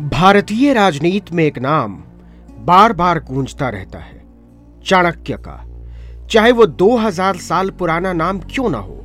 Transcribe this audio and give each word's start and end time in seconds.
भारतीय 0.00 0.72
राजनीति 0.72 1.34
में 1.34 1.42
एक 1.44 1.58
नाम 1.58 1.94
बार 2.58 2.92
बार 2.92 3.18
गूंजता 3.20 3.68
रहता 3.68 3.98
है, 3.98 4.20
चाणक्य 4.86 5.36
का। 5.38 5.64
चाहे 6.30 6.52
वो 6.52 6.66
2000 6.66 7.36
साल 7.36 7.70
पुराना 7.70 8.12
नाम 8.12 8.38
क्यों 8.40 8.68
ना 8.70 8.78
हो, 8.78 9.04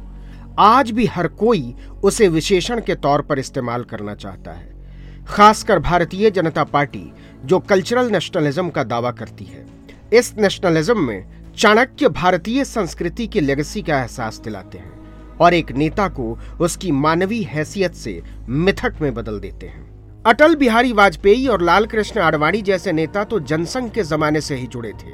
आज 0.59 0.91
भी 0.91 1.05
हर 1.05 1.27
कोई 1.27 1.73
उसे 2.03 2.27
विशेषण 2.27 2.81
के 2.81 2.95
तौर 2.95 3.21
पर 3.21 3.39
इस्तेमाल 3.39 3.83
करना 3.83 4.13
चाहता 4.15 4.51
है, 4.51 5.25
खासकर 5.27 5.79
भारतीय 5.79 6.31
जनता 6.31 6.63
पार्टी, 6.63 7.11
जो 7.45 7.59
कल्चरल 7.59 8.11
नेशनलिज्म 8.11 8.69
का 8.69 8.83
दावा 8.83 9.11
करती 9.11 9.45
है। 9.45 9.65
इस 10.13 10.33
नेशनलिज्म 10.37 11.05
में 11.07 11.25
चाणक्य 11.57 12.09
भारतीय 12.09 12.65
संस्कृति 12.65 13.27
की 13.27 13.39
लेगेसी 13.39 13.81
का 13.81 13.99
एहसास 13.99 14.39
दिलाते 14.39 14.77
हैं 14.77 15.37
और 15.37 15.53
एक 15.53 15.71
नेता 15.71 16.07
को 16.09 16.37
उसकी 16.61 16.91
मानवीय 16.91 17.43
हैसियत 17.43 17.95
से 17.95 18.21
मिथक 18.49 19.01
में 19.01 19.13
बदल 19.13 19.39
देते 19.39 19.67
हैं। 19.67 19.92
अटल 20.25 20.55
बिहारी 20.55 20.93
वाजपेयी 20.93 21.47
और 21.47 21.61
लाल 21.61 21.85
कृष्ण 21.85 22.19
आडवाणी 22.21 22.61
जैसे 22.61 22.91
नेता 22.91 23.23
तो 23.23 23.39
जनसंघ 23.39 23.89
के 23.91 24.03
जमाने 24.03 24.41
से 24.41 24.55
ही 24.55 24.67
जुड़े 24.67 24.91
थे 24.91 25.11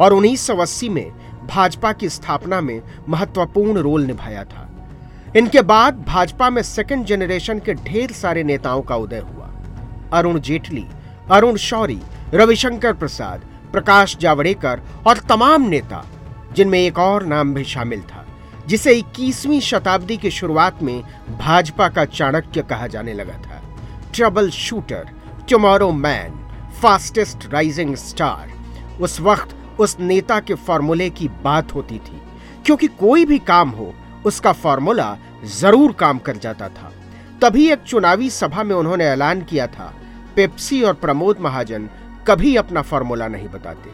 और 0.00 0.12
1980 0.12 0.88
में 0.88 1.10
भाजपा 1.46 1.92
की 1.92 2.08
स्थापना 2.08 2.60
में 2.60 2.80
महत्वपूर्ण 3.08 3.78
रोल 3.78 4.04
निभाया 4.04 4.44
था। 4.44 4.68
इनके 5.36 5.62
बाद 5.62 6.02
भाजपा 6.08 6.48
में 6.50 6.62
सेकंड 6.62 7.04
जनरेशन 7.04 7.58
के 7.58 7.74
ढेर 7.74 8.12
सारे 8.12 8.42
नेताओं 8.42 8.82
का 8.82 8.96
उदय 8.96 9.18
हुआ। 9.18 9.50
अरुण 10.12 10.40
जेटली, 10.40 10.86
अरुण 11.30 11.56
शौरी, 11.56 12.00
रविशंकर 12.34 12.92
प्रसाद, 12.92 13.40
प्रकाश 13.72 14.16
जावड़ेकर 14.16 14.82
और 15.06 15.18
तमाम 15.18 15.62
नेता, 15.62 16.04
जिनमें 16.52 16.78
एक 16.78 16.98
और 16.98 17.26
नाम 17.26 17.54
भी 17.54 17.64
शामिल 17.64 18.02
था, 18.02 18.26
जिसे 18.66 18.94
21वीं 18.94 19.60
शताब्दी 19.60 20.16
की 20.16 20.30
शुरुआत 20.30 20.82
में 20.82 21.02
भाजपा 21.38 21.88
का 21.88 22.04
चाणक्य 22.04 22.62
कहा 22.62 22.86
जाने 22.86 23.14
लगा 23.14 23.38
था। 23.38 23.62
Shooter 24.50 25.08
tomorrow 25.50 25.90
man 25.92 26.38
fastest 26.82 27.46
rising 27.52 27.94
star 27.96 28.52
उस 29.00 29.20
वक्त 29.20 29.54
उस 29.80 29.96
नेता 30.00 30.40
के 30.40 30.54
फॉर्मूले 30.54 31.08
की 31.10 31.28
बात 31.44 31.74
होती 31.74 31.98
थी। 31.98 32.20
क्योंकि 32.66 32.86
कोई 32.86 33.24
भी 33.24 33.38
काम 33.38 33.70
हो, 33.70 33.92
उसका 34.26 34.52
फॉर्मूला 34.52 35.16
ज़रूर 35.44 35.92
काम 35.92 36.18
कर 36.18 36.36
जाता 36.36 36.68
था। 36.68 36.92
तभी 37.42 37.68
एक 37.72 37.82
चुनावी 37.82 38.30
सभा 38.30 38.62
में 38.62 38.74
उन्होंने 38.76 39.04
ऐलान 39.04 39.42
किया 39.42 39.66
था, 39.66 39.92
पेप्सी 40.36 40.82
और 40.82 40.94
प्रमोद 40.94 41.40
महाजन 41.40 41.88
कभी 42.28 42.56
अपना 42.56 42.82
फॉर्मूला 42.82 43.28
नहीं 43.28 43.48
बताते। 43.48 43.90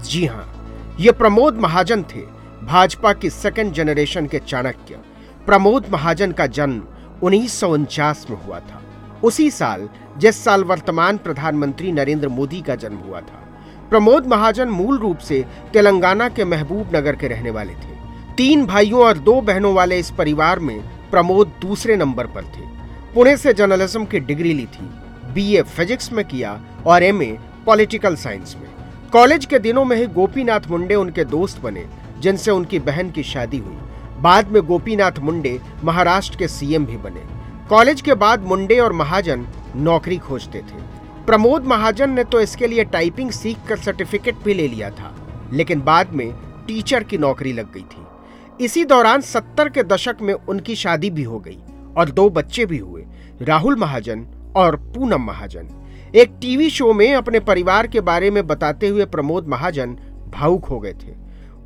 जी 0.00 0.26
हाँ 0.26 0.96
ये 1.00 1.12
प्रमोद 1.12 1.58
महाजन 1.58 2.02
थे, 2.02 2.20
भाजपा 2.64 3.12
की 3.12 3.30
सेकेंड 3.30 3.72
जनरेशन 3.72 4.26
के 4.26 4.38
चाणक्य। 4.38 5.00
प्रमोद 5.46 5.86
महाजन 5.92 6.32
का 6.32 6.46
जन्म 6.46 6.82
उन्नीस 7.22 7.60
सौ 7.60 7.68
उनचास 7.68 8.26
में 8.30 8.36
हुआ 8.46 8.60
था। 8.60 8.82
उसी 9.24 9.50
साल, 9.50 9.88
जिस 10.18 10.44
साल 10.44 10.64
वर्तमान 10.64 11.16
प्रधानमंत्री 11.16 11.92
नरेंद्र 11.92 12.28
मोदी 12.28 12.60
का 12.60 12.74
जन्म 12.74 12.96
हुआ 12.96 13.20
था, 13.20 13.44
प्रमोद 13.90 14.26
महाजन 14.26 14.68
मूल 14.68 14.98
रूप 14.98 15.18
से 15.18 15.44
तेलंगाना 15.72 16.28
के 16.28 16.44
महबूब 16.44 16.96
नगर 16.96 17.16
के 17.16 17.28
रहने 17.28 17.50
वाले 17.50 17.72
थे। 17.72 17.96
तीन 18.36 18.66
भाइयों 18.66 19.00
और 19.00 19.18
दो 19.18 19.40
बहनों 19.40 19.74
वाले 19.74 19.98
इस 19.98 20.10
परिवार 20.10 20.58
में 20.58 20.80
प्रमोद 21.10 21.52
दूसरे 21.60 21.96
नंबर 21.96 22.26
पर 22.26 22.44
थे। 22.44 22.66
पुणे 23.14 23.36
से 23.36 23.52
जर्नलिज्म 23.52 24.04
की 24.04 24.20
डिग्री 24.20 24.52
ली 24.52 24.66
थी 24.66 24.90
बीए 25.34 25.62
फिजिक्स 25.62 26.12
में 26.12 26.24
किया 26.24 26.60
और 26.86 27.02
एमए 27.02 27.38
पॉलिटिकल 27.66 28.16
साइंस 28.16 28.56
में। 28.60 28.68
कॉलेज 29.12 29.44
के 29.44 29.58
दिनों 29.58 29.84
में 29.84 29.96
ही 29.96 30.06
गोपीनाथ 30.06 30.60
मुंडे 30.70 30.94
उनके 30.94 31.24
दोस्त 31.24 31.60
बने, 31.60 31.84
जिनसे 32.20 32.50
उनकी 32.50 32.78
बहन 32.78 33.10
की 33.10 33.22
शादी 33.22 33.58
हुई। 33.58 33.76
बाद 34.20 34.52
में 34.52 34.62
गोपीनाथ 34.62 35.18
मुंडे 35.18 35.60
महाराष्ट्र 35.84 36.38
के 36.38 36.48
सीएम 36.48 36.86
भी 36.86 36.96
बने। 36.96 37.37
कॉलेज 37.70 38.00
के 38.00 38.14
बाद 38.14 38.44
मुंडे 38.44 38.78
और 38.78 38.92
महाजन 38.92 39.44
नौकरी 39.76 40.16
खोजते 40.18 40.58
थे। 40.60 40.82
प्रमोद 41.26 41.64
महाजन 41.66 42.10
ने 42.10 42.22
तो 42.24 42.40
इसके 42.40 42.66
लिए 42.66 42.84
टाइपिंग 42.86 43.30
सीख 43.30 43.66
कर 43.68 43.76
सर्टिफिकेट 43.78 44.36
भी 44.44 44.54
ले 44.54 44.68
लिया 44.68 44.88
था, 44.90 45.12
लेकिन 45.52 45.80
बाद 45.80 46.12
में 46.12 46.32
टीचर 46.66 47.02
की 47.02 47.18
नौकरी 47.18 47.52
लग 47.52 47.72
गई 47.72 47.82
थी। 47.82 48.64
इसी 48.64 48.84
दौरान 48.84 49.20
सत्तर 49.22 49.68
के 49.68 49.82
दशक 49.84 50.22
में 50.22 50.32
उनकी 50.34 50.76
शादी 50.76 51.10
भी 51.10 51.22
हो 51.22 51.38
गई 51.38 51.58
और 51.96 52.10
दो 52.10 52.28
बच्चे 52.30 52.66
भी 52.66 52.78
हुए, 52.78 53.04
राहुल 53.42 53.76
महाजन 53.76 54.26
और 54.56 54.76
पूनम 54.88 55.22
महाजन। 55.22 55.68
एक 56.14 56.38
टीवी 56.40 56.70
शो 56.70 56.92
में 56.92 57.12
अपने 57.14 57.40
परिवार 57.42 57.86
के 57.86 58.00
बारे 58.02 58.30
में 58.30 58.46
बताते 58.46 58.88
हुए 58.88 59.04
प्रमोद 59.06 59.48
महाजन 59.48 59.96
भावुक 60.30 60.64
हो 60.64 60.80
गए 60.80 60.94
थे। 60.94 61.14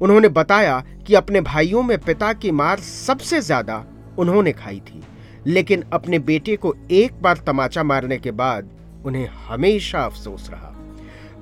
उन्होंने 0.00 0.28
बताया 0.30 0.78
कि 1.06 1.14
अपने 1.14 1.40
भाइयों 1.42 1.82
में 1.82 1.98
पिता 2.00 2.32
की 2.32 2.50
मार 2.52 2.80
सबसे 2.80 3.40
ज़्यादा 3.42 3.84
उन्होंने 4.18 4.52
खाई 4.54 4.80
थी। 4.80 5.02
लेकिन 5.46 5.84
अपने 5.92 6.18
बेटे 6.18 6.56
को 6.56 6.74
एक 6.90 7.22
बार 7.22 7.36
तमाचा 7.36 7.82
मारने 7.82 8.18
के 8.18 8.30
बाद 8.30 8.70
उन्हें 9.04 9.26
हमेशा 9.26 10.04
अफसोस 10.04 10.50
रहा। 10.50 10.68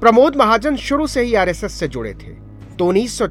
प्रमोद 0.01 0.37
महाजन 0.37 0.77
शुरू 0.77 1.07
से 1.07 1.23
ही 1.23 1.35
आरएसएस 1.35 1.73
से 1.73 1.89
जुड़े 1.89 2.15
थे। 2.15 2.51
तो 2.77 2.87
उन्नीस 2.87 3.23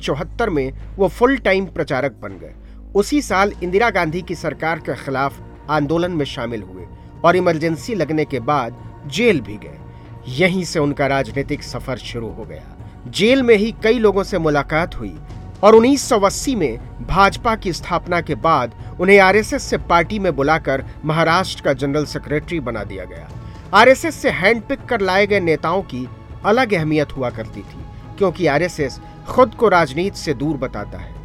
में 0.50 0.74
वो 0.96 1.08
फुल 1.08 1.38
टाइम 1.38 1.66
प्रचारक 1.66 2.12
बन 2.12 2.30
गए। 2.30 2.54
उसी 2.96 3.22
साल 3.22 3.54
इंदिरा 3.64 3.90
गांधी 3.90 4.22
की 4.22 4.36
सरकार 4.36 4.80
के 4.80 4.96
खिलाफ 4.96 5.42
आंदोलन 5.70 6.12
में 6.12 6.26
शामिल 6.26 6.62
हुए 6.62 6.86
और 7.26 7.36
इमरजेंसी 7.36 7.96
लगने 7.96 8.26
के 8.26 8.40
बाद 8.40 8.76
जेल 9.08 9.42
भी 9.42 9.58
गए। 9.58 9.78
यहीं 10.28 10.64
से 10.64 10.80
उनका 10.80 11.08
राजनीतिक 11.08 11.64
सफ़र 11.64 11.98
शुरू 11.98 12.30
हो 12.30 12.44
गया। 12.44 12.78
जेल 13.08 13.44
में 13.44 13.56
ही 13.56 13.76
कई 13.84 14.00
लोगों 14.00 14.24
से 14.24 14.38
मुलाकात 14.38 14.96
हुई 14.96 15.16
और 15.64 15.76
1980 15.76 16.56
में 16.56 16.80
भाजपा 17.08 17.56
की 17.56 17.74
स्थापना 17.74 18.22
के 18.22 18.36
बाद 18.36 18.89
उन्हें 19.00 19.20
आरएसएस 19.20 19.64
से 19.64 19.78
पार्टी 19.78 20.20
में 20.20 20.36
बुलाकर 20.36 20.84
महाराष्ट्र 21.06 21.64
का 21.64 21.74
जनरल 21.74 22.06
सेक्रेटरी 22.06 22.60
बना 22.60 22.84
दिया 22.84 23.06
गया। 23.06 23.30
आरएसएस 23.74 24.16
से 24.16 24.30
हैंडपिक 24.30 24.86
कर 24.86 25.02
लाए 25.02 25.28
गए 25.28 25.40
नेताओं 25.40 25.82
की 25.84 26.08
अलग 26.46 26.74
अहमियत 26.74 27.16
हुआ 27.18 27.30
करती 27.30 27.62
थी, 27.62 27.86
क्योंकि 28.18 28.48
आरएसएस 28.48 29.00
खुद 29.28 29.56
को 29.56 29.70
राजनीति 29.70 30.20
से 30.20 30.34
दूर 30.34 30.58
बताता 30.58 30.98
है। 30.98 31.18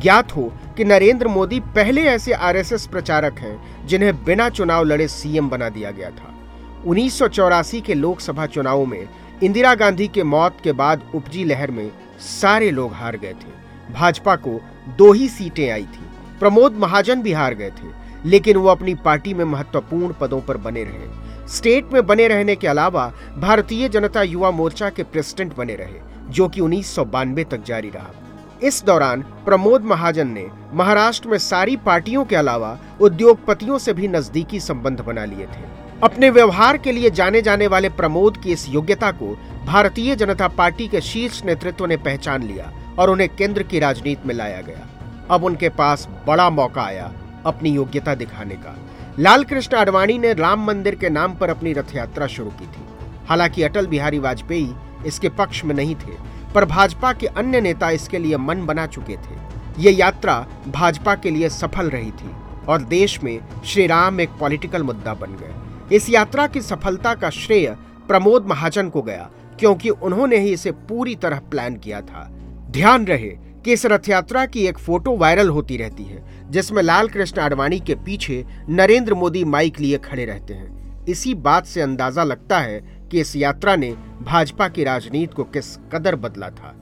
ज्ञात 0.00 0.36
हो 0.36 0.52
कि 0.76 0.84
नरेंद्र 0.84 1.28
मोदी 1.28 1.60
पहले 1.60 2.02
ऐसे 2.02 2.32
आरएसएस 2.32 2.86
प्रचारक 2.86 3.38
हैं, 3.38 3.86
जिन्हें 3.86 4.24
बिना 4.24 4.48
चुनाव 4.48 4.84
लड़े 4.84 5.08
सीएम 5.08 5.48
बना 5.48 5.68
दिया 5.68 5.90
गया 5.90 6.10
था। 6.10 6.34
उन्नीस 6.86 7.18
सौ 7.18 7.28
चौरासी 7.28 7.80
के 7.80 7.94
लोकसभा 7.94 8.46
चुनाव 8.46 8.84
में 8.84 9.08
इंदिरा 9.42 9.74
गांधी 9.74 10.06
के 10.08 10.22
मौत 10.22 10.56
के 10.64 10.72
बाद 10.72 11.02
उपजी 11.14 11.44
लहर 11.44 11.70
में 11.70 11.90
सारे 12.20 12.70
लोग 12.70 12.92
हार 12.92 13.16
गए 13.16 13.32
थे। 13.32 13.92
भाजपा 13.92 14.36
को 14.36 14.60
दो 14.96 15.12
ही 15.12 15.28
सीटें 15.28 15.70
आई 15.70 15.82
थी। 15.82 16.06
प्रमोद 16.40 16.76
महाजन 16.76 17.22
भी 17.22 17.32
हार 17.32 17.54
गए 17.54 17.70
थे, 17.70 17.88
लेकिन 18.24 18.56
वो 18.56 18.68
अपनी 18.68 18.94
पार्टी 18.94 19.34
में 19.34 19.44
महत्वपूर्ण 19.44 20.14
पदों 20.20 20.40
पर 20.40 20.56
बने 20.56 20.84
रहे। 20.84 21.48
स्टेट 21.48 21.92
में 21.92 22.06
बने 22.06 22.28
रहने 22.28 22.56
के 22.56 22.66
अलावा 22.66 23.06
भारतीय 23.38 23.88
जनता 23.88 24.22
युवा 24.22 24.50
मोर्चा 24.50 24.88
के 24.90 25.02
प्रेसिडेंट 25.02 25.56
बने 25.56 25.74
रहे, 25.74 26.00
जो 26.28 26.48
कि 26.48 26.60
उन्नीस 26.60 26.94
सौ 26.94 27.04
बानवे 27.04 27.44
तक 27.44 27.64
जारी 27.64 27.90
रहा। 27.90 28.10
इस 28.62 28.82
दौरान 28.84 29.22
प्रमोद 29.44 29.84
महाजन 29.84 30.28
ने 30.28 30.46
महाराष्ट्र 30.74 31.28
में 31.28 31.38
सारी 31.38 31.76
पार्टियों 31.76 32.24
के 32.24 32.36
अलावा 32.36 32.78
उद्योगपतियों 33.00 33.78
से 33.78 33.92
भी 33.92 34.08
नजदीकी 34.08 34.60
संबंध 34.60 35.00
बना 35.00 35.24
लिए 35.24 35.46
थे। 35.46 35.68
अपने 36.02 36.30
व्यवहार 36.30 36.76
के 36.76 36.92
लिए 36.92 37.10
जाने 37.10 37.42
जाने 37.42 37.66
वाले 37.66 37.88
प्रमोद 37.88 38.36
की 38.36 38.52
इस 38.52 38.68
योग्यता 38.68 39.10
को 39.12 39.34
भारतीय 39.66 40.16
जनता 40.16 40.48
पार्टी 40.48 40.88
के 40.88 41.00
शीर्ष 41.00 41.44
नेतृत्व 41.44 41.86
ने 41.86 41.96
पहचान 41.96 42.42
लिया 42.42 42.72
और 42.98 43.10
उन्हें 43.10 43.28
केंद्र 43.36 43.62
की 43.62 43.78
राजनीति 43.78 44.28
में 44.28 44.34
लाया 44.34 44.60
गया। 44.60 44.86
अब 45.30 45.44
उनके 45.44 45.68
पास 45.68 46.08
बड़ा 46.26 46.48
मौका 46.50 46.82
आया 46.82 47.12
अपनी 47.46 47.70
योग्यता 47.70 48.14
दिखाने 48.14 48.54
का। 48.54 48.76
लाल 49.18 49.44
कृष्ण 49.44 49.76
आडवाणी 49.76 50.18
ने 50.18 50.32
राम 50.34 50.64
मंदिर 50.66 50.94
के 50.94 51.10
नाम 51.10 51.34
पर 51.34 51.50
अपनी 51.50 51.72
रथ 51.72 51.94
यात्रा 51.96 52.26
शुरू 52.26 52.50
की 52.50 52.66
थी। 52.66 52.84
हालाँकि 53.28 53.62
अटल 53.62 53.86
बिहारी 53.86 54.18
वाजपेयी 54.18 54.74
इसके 55.06 55.28
पक्ष 55.28 55.64
में 55.64 55.74
नहीं 55.74 55.94
थे, 55.94 56.14
पर 56.54 56.64
भाजपा 56.64 57.12
के 57.12 57.26
अन्य 57.26 57.60
नेता 57.60 57.90
इसके 57.90 58.18
लिए 58.18 58.36
मन 58.36 58.64
बना 58.66 58.86
चुके 58.86 59.16
थे। 59.16 59.38
ये 59.78 59.90
यात्रा 59.90 60.34
भाजपा 60.68 61.14
के 61.14 61.30
लिए 61.30 61.48
सफल 61.48 61.90
रही 61.90 62.10
थी 62.10 62.30
और 62.68 62.82
देश 62.82 63.22
में 63.22 63.38
श्री 63.64 63.86
राम 63.86 64.20
एक 64.20 64.30
पॉलिटिकल 64.40 64.82
मुद्दा 64.82 65.14
बन 65.14 65.36
गए। 65.36 65.96
इस 65.96 66.08
यात्रा 66.10 66.46
की 66.46 66.60
सफलता 66.60 67.14
का 67.14 67.30
श्रेय 67.30 67.76
प्रमोद 68.08 68.46
महाजन 68.46 68.88
को 68.88 69.02
गया, 69.02 69.28
क्योंकि 69.58 69.90
उन्होंने 69.90 70.38
ही 70.38 70.52
इसे 70.52 70.70
पूरी 70.70 71.14
तरह 71.14 71.40
प्लान 71.50 71.76
किया 71.76 72.00
था। 72.00 72.28
ध्यान 72.70 73.04
रहे 73.04 73.30
कि 73.64 73.72
इस 73.72 73.86
रथ 73.86 74.08
यात्रा 74.08 74.44
की 74.46 74.66
एक 74.66 74.78
फ़ोटो 74.78 75.16
वायरल 75.16 75.48
होती 75.48 75.76
रहती 75.76 76.04
है, 76.04 76.22
जिसमें 76.50 76.82
लाल 76.82 77.08
कृष्ण 77.08 77.40
आडवाणी 77.40 77.80
के 77.80 77.94
पीछे 77.94 78.44
नरेंद्र 78.68 79.14
मोदी 79.14 79.44
माइक 79.44 79.80
लिए 79.80 79.98
खड़े 79.98 80.24
रहते 80.24 80.54
हैं। 80.54 81.04
इसी 81.08 81.34
बात 81.34 81.66
से 81.66 81.80
अंदाज़ा 81.80 82.24
लगता 82.24 82.58
है 82.58 82.80
कि 83.10 83.20
इस 83.20 83.36
यात्रा 83.36 83.76
ने 83.76 83.90
भाजपा 84.22 84.68
की 84.68 84.84
राजनीति 84.84 85.34
को 85.34 85.44
किस 85.44 85.76
कदर 85.92 86.16
बदला 86.16 86.48
था। 86.50 86.74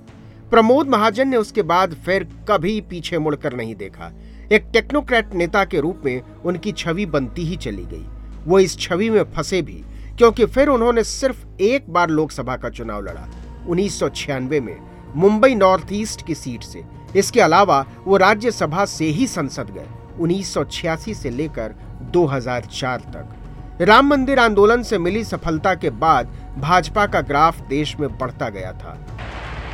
प्रमोद 0.51 0.89
महाजन 0.89 1.29
ने 1.29 1.37
उसके 1.37 1.63
बाद 1.63 1.95
फिर 1.95 2.25
कभी 2.49 2.81
पीछे 2.81 3.19
मुड़कर 3.19 3.57
नहीं 3.57 3.75
देखा। 3.75 4.13
एक 4.53 4.71
टेक्नोक्रेट 4.73 5.35
नेता 5.35 5.65
के 5.65 5.81
रूप 5.81 6.03
में 6.05 6.23
उनकी 6.45 6.73
छवि 6.73 7.07
बनती 7.07 7.45
ही 7.45 7.57
चली 7.57 7.85
गई। 7.85 8.05
वो 8.47 8.59
इस 8.59 8.79
छवि 8.79 9.11
में 9.11 9.23
फंसे 9.33 9.63
भी, 9.63 9.83
क्योंकि 10.19 10.47
फिर 10.47 10.69
उन्होंने 10.69 11.05
सिर्फ़ 11.05 11.45
एक 11.61 11.91
बार 11.91 12.11
लोकसभा 12.11 12.57
का 12.57 12.69
चुनाव 12.69 13.03
लड़ा, 13.03 13.29
उन्नीस 13.69 13.99
सौ 14.01 14.09
छियानवे 14.09 14.61
में। 14.61 14.77
मुंबई 15.17 15.55
नॉर्थ 15.55 15.93
ईस्ट 15.93 16.27
की 16.27 16.35
सीट 16.35 16.63
से। 16.63 16.85
इसके 17.17 17.41
अलावा 17.41 17.85
वो 18.05 18.17
राज्यसभा 18.17 18.85
से 18.85 19.05
ही 19.05 19.27
संसद 19.27 19.71
गए 19.71 19.87
1986 20.21 21.15
से 21.15 21.31
लेकर 21.31 21.75
2004 22.13 23.01
तक। 23.15 23.83
राम 23.83 24.07
मंदिर 24.07 24.39
आंदोलन 24.39 24.83
से 24.83 24.99
मिली 24.99 25.25
सफलता 25.25 25.75
के 25.75 25.91
बाद 25.99 26.35
भाजपा 26.59 27.07
का 27.07 27.21
ग्राफ 27.23 27.61
देश 27.69 27.97
में 28.01 28.09
बढ़ता 28.19 28.49
गया 28.49 28.73
था। 28.75 28.97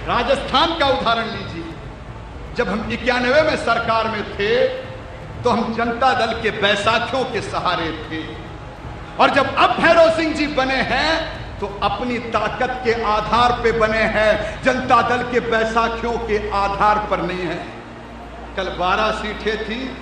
राजस्थान 0.09 0.79
का 0.79 0.87
उदाहरण 0.89 1.27
लीजिए। 1.27 1.65
जब 2.57 2.69
हम 2.69 2.91
इक्यानवे 2.93 3.43
में 3.43 3.57
सरकार 3.57 4.09
में 4.09 4.23
थे 4.35 4.67
तो 5.45 5.51
हम 5.51 5.75
जनता 5.75 6.13
दल 6.19 6.33
के 6.43 6.51
बैसाखियों 6.61 7.25
के 7.25 7.41
सहारे 7.43 7.91
थे। 8.03 8.23
और 9.21 9.35
जब 9.35 9.55
अब 9.55 9.71
भैरव 9.81 10.11
सिंह 10.17 10.35
जी 10.35 10.47
बने 10.47 10.81
हैं 10.85 11.44
तो 11.61 11.67
अपनी 11.83 12.19
ताकत 12.19 12.81
के 12.85 12.93
आधार 13.03 13.53
पे 13.63 13.73
बने 13.73 14.03
हैं। 14.15 14.63
जनता 14.63 15.01
दल 15.03 15.23
के 15.33 15.41
बैसाखियों 15.41 16.13
के 16.19 16.39
आधार 16.51 16.99
पर 17.11 17.23
नहीं 17.23 17.47
है। 17.47 17.59
कल 18.57 18.69
12 18.79 19.11
सीटें 19.11 19.65
थी, 19.65 19.97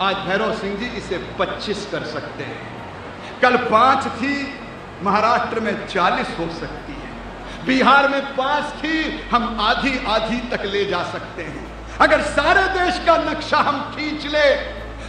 आज 0.00 0.16
भैरव 0.16 0.54
सिंह 0.54 0.76
जी 0.76 0.86
इसे 0.86 1.18
25 1.38 1.86
कर 1.92 2.04
सकते 2.04 2.44
हैं। 2.44 3.40
कल 3.42 3.56
पाँच 3.56 4.06
थी, 4.06 4.34
महाराष्ट्र 5.02 5.60
में 5.60 5.86
40 5.86 6.38
हो 6.38 6.48
सकती 6.60 6.92
है। 6.92 7.66
बिहार 7.66 8.08
में 8.08 8.22
पाँच 8.36 8.64
थी, 8.74 9.28
हम 9.30 9.60
आधी 9.60 9.98
आधी 10.08 10.38
तक 10.50 10.64
ले 10.64 10.84
जा 10.84 11.02
सकते 11.02 11.42
हैं। 11.42 11.66
अगर 12.00 12.20
सारे 12.22 12.62
देश 12.74 13.00
का 13.06 13.16
नक्शा 13.16 13.58
हम 13.58 13.80
खींच 13.94 14.26
ले 14.26 14.50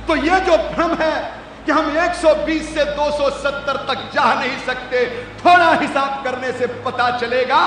तो 0.08 0.16
ये 0.16 0.40
जो 0.40 0.58
भ्रम 0.70 0.94
है 0.94 1.39
कि 1.66 1.72
हम 1.72 1.92
120 2.00 2.74
से 2.74 2.84
270 2.96 3.78
तक 3.88 4.10
जा 4.14 4.34
नहीं 4.34 4.58
सकते। 4.66 5.06
थोड़ा 5.40 5.72
हिसाब 5.76 6.24
करने 6.24 6.52
से 6.52 6.68
पता 6.86 7.10
चलेगा 7.18 7.62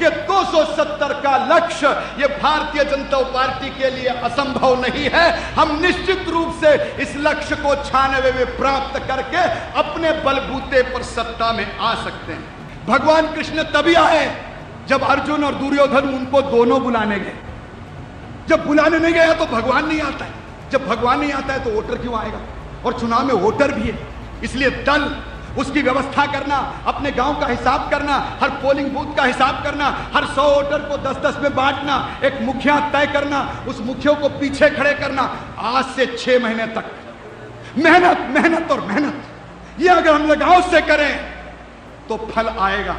कि 0.00 0.08
270 0.26 1.12
का 1.22 1.36
लक्ष्य 1.46 1.88
ये 2.20 2.26
भारतीय 2.34 2.84
जनता 2.84 3.18
पार्टी 3.32 3.70
के 3.70 3.90
लिए 3.90 4.08
असंभव 4.08 4.80
नहीं 4.80 5.08
है। 5.14 5.54
हम 5.54 5.78
निश्चित 5.80 6.28
रूप 6.28 6.60
से 6.60 6.74
इस 7.02 7.16
लक्ष्य 7.16 7.56
को 7.56 7.74
छानवे 7.84 8.32
में 8.32 8.56
प्राप्त 8.56 8.98
करके 9.08 9.42
अपने 9.78 10.12
बलबूते 10.22 10.82
पर 10.92 11.02
सत्ता 11.04 11.52
में 11.52 11.66
आ 11.78 11.94
सकते 11.94 12.32
हैं। 12.32 12.86
भगवान 12.86 13.32
कृष्ण 13.34 13.62
तभी 13.72 13.94
आए 13.94 14.26
जब 14.88 15.02
अर्जुन 15.04 15.44
और 15.44 15.54
दुर्योधन 15.54 16.08
उनको 16.08 16.42
दोनों 16.42 16.82
बुलाने 16.82 17.18
गए। 17.18 17.36
जब 18.48 18.66
बुलाने 18.66 18.98
नहीं 18.98 19.14
गया 19.14 19.32
तो 19.34 19.46
भगवान 19.46 19.88
नहीं 19.88 20.00
आता 20.02 20.24
है। 20.24 20.70
जब 20.70 20.86
भगवान 20.86 21.20
नहीं 21.20 21.32
आता 21.32 21.52
है 21.52 21.64
तो 21.64 21.70
वोटर 21.70 21.98
क्यों 21.98 22.18
आएगा? 22.20 22.38
और 22.84 22.98
चुनाव 23.00 23.26
में 23.26 23.34
वोटर 23.34 23.72
भी 23.72 23.88
है। 23.88 23.96
इसलिए 24.44 24.70
दल, 24.84 25.10
उसकी 25.58 25.82
व्यवस्था 25.82 26.24
करना, 26.32 26.56
अपने 26.86 27.10
गाँव 27.12 27.40
का 27.40 27.46
हिसाब 27.46 27.88
करना, 27.90 28.16
हर 28.40 28.50
पोलिंग 28.62 28.90
बूथ 28.90 29.14
का 29.16 29.24
हिसाब 29.24 29.62
करना, 29.64 29.86
हर 30.14 30.26
सौ 30.26 30.42
वोटर 30.44 30.82
को 30.88 30.96
दस 30.98 31.16
दस 31.16 31.42
में 31.42 31.54
बांटना, 31.54 31.96
एक 32.24 32.40
मुखिया 32.42 32.78
तय 32.90 33.06
करना, 33.12 33.40
उस 33.68 33.80
मुखियों 33.80 34.14
को 34.14 34.28
पीछे 34.38 34.68
खड़े 34.70 34.92
करना, 34.94 35.22
आज 35.58 35.84
से 35.96 36.06
छह 36.08 36.38
महीने 36.38 36.66
तक। 36.74 36.90
मेहनत 37.78 38.18
मेहनत 38.34 38.70
और 38.70 38.80
मेहनत, 38.80 39.22
ये 39.80 39.88
अगर 39.88 40.12
हम 40.12 40.26
लगाव 40.26 40.60
से 40.70 40.80
करें 40.82 41.18
तो 42.08 42.16
फल 42.26 42.48
आएगा। 42.48 42.96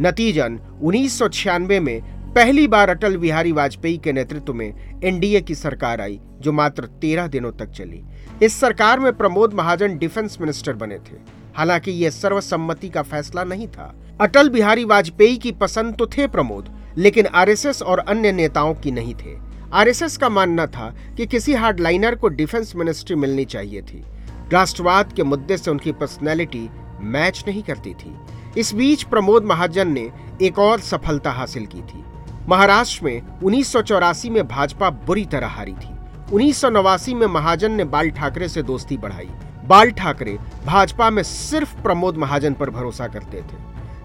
नतीजन, 0.00 0.58
उन्नीस 0.82 1.18
सौ 1.18 1.28
छियानवे 1.30 1.80
में 1.80 2.17
पहली 2.38 2.68
बार 2.68 2.90
अटल 2.90 3.16
बिहारी 3.16 3.52
वाजपेयी 3.52 3.98
के 3.98 4.12
नेतृत्व 4.12 4.54
में 4.54 5.00
एनडीए 5.04 5.40
की 5.40 5.54
सरकार 5.54 6.00
आई, 6.00 6.20
जो 6.40 6.52
मात्र 6.52 6.84
तेरह 6.84 7.26
दिनों 7.26 7.52
तक 7.52 7.70
चली। 7.70 8.02
इस 8.42 8.60
सरकार 8.60 9.00
में 9.00 9.12
प्रमोद 9.12 9.54
महाजन 9.54 9.98
डिफेंस 9.98 10.38
मिनिस्टर 10.40 10.72
बने 10.72 10.98
थे। 10.98 11.16
हालाँकि 11.54 11.90
यह 11.90 12.10
सर्वसम्मति 12.10 12.88
का 12.88 13.02
फैसला 13.02 13.44
नहीं 13.44 13.68
था। 13.68 14.00
अटल 14.20 14.48
बिहारी 14.48 14.84
वाजपेयी 14.84 15.36
की 15.36 15.52
पसंद 15.52 15.96
तो 15.96 16.06
थे 16.06 16.26
प्रमोद, 16.26 16.94
लेकिन 16.96 17.26
आरएसएस 17.26 17.82
और 17.82 17.98
अन्य 17.98 18.32
नेताओं 18.32 18.74
की 18.74 18.90
नहीं 18.90 19.14
थे। 19.14 19.36
आरएसएस 19.72 20.16
का 20.16 20.28
मानना 20.28 20.66
था 20.66 20.94
कि 21.16 21.26
किसी 21.26 21.54
हार्डलाइनर 21.54 22.14
को 22.14 22.28
डिफेंस 22.28 22.72
मिनिस्ट्री 22.76 23.16
मिलनी 23.16 23.44
चाहिए 23.44 23.82
थी। 23.82 24.04
राष्ट्रवाद 24.52 25.12
के 25.12 25.22
मुद्दे 25.22 25.56
से 25.56 25.70
उनकी 25.70 25.92
पर्सनैलिटी 25.92 26.68
मैच 27.00 27.44
नहीं 27.48 27.62
करती 27.62 27.94
थी। 27.94 28.16
इस 28.58 28.74
बीच 28.74 29.02
प्रमोद 29.02 29.44
महाजन 29.44 29.88
ने 29.88 30.10
एक 30.42 30.58
और 30.58 30.80
सफलता 30.80 31.30
हासिल 31.30 31.66
की 31.66 31.80
थी। 31.80 32.04
महाराष्ट्र 32.48 33.04
में 33.04 33.40
उन्नीस 33.44 33.72
सौ 33.72 33.80
चौरासी 33.82 34.28
में 34.30 34.46
भाजपा 34.48 34.88
बुरी 34.90 35.24
तरह 35.24 35.46
हारी 35.46 35.72
थी। 35.72 35.88
उन्नीस 36.32 36.60
सौ 36.60 36.68
नवासी 36.70 37.14
में 37.14 37.26
महाजन 37.26 37.72
ने 37.72 37.84
बाल 37.84 38.10
ठाकरे 38.10 38.48
से 38.48 38.62
दोस्ती 38.62 38.96
बढ़ाई। 38.96 39.28
बाल 39.64 39.90
ठाकरे 39.90 40.38
भाजपा 40.66 41.08
में 41.10 41.22
सिर्फ़ 41.22 41.74
प्रमोद 41.82 42.16
महाजन 42.16 42.54
पर 42.54 42.70
भरोसा 42.70 43.06
करते 43.06 43.40
थे। 43.40 43.56